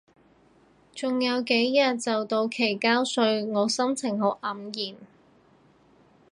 [0.95, 4.97] 仲有幾日就到期交稅，我心情好黯然